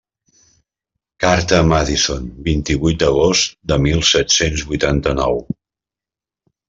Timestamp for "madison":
1.73-2.25